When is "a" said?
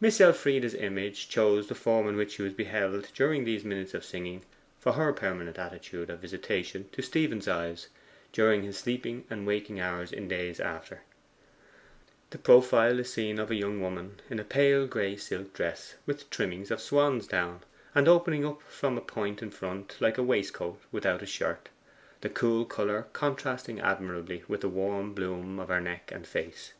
13.50-13.56, 14.38-14.44, 18.96-19.00, 20.18-20.22, 21.20-21.26